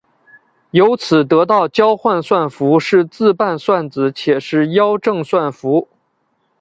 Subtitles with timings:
[0.71, 5.89] 由此得到交换算符是自伴算子且是幺正算符。